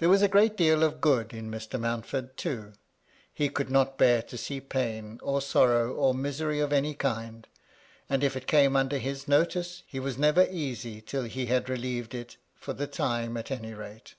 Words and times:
There 0.00 0.10
was 0.10 0.20
a 0.20 0.28
great 0.28 0.54
deal 0.54 0.82
of 0.82 1.00
good 1.00 1.32
in 1.32 1.50
Mr. 1.50 1.80
Mountford, 1.80 2.36
too. 2.36 2.74
He 3.32 3.48
could 3.48 3.70
not 3.70 3.96
bear 3.96 4.20
to 4.20 4.36
see 4.36 4.60
pain, 4.60 5.18
or 5.22 5.40
sorrow, 5.40 5.94
or 5.94 6.12
misery 6.14 6.60
of 6.60 6.74
any 6.74 6.92
kind; 6.92 7.48
and, 8.06 8.22
if 8.22 8.36
it 8.36 8.46
came 8.46 8.76
under 8.76 8.98
his 8.98 9.26
notice, 9.26 9.82
he 9.86 9.98
was 9.98 10.18
never 10.18 10.46
easy 10.50 11.00
till 11.00 11.22
he 11.22 11.46
had 11.46 11.70
relieved 11.70 12.14
it, 12.14 12.36
for 12.54 12.74
the 12.74 12.86
time, 12.86 13.38
at 13.38 13.50
any 13.50 13.72
rate. 13.72 14.14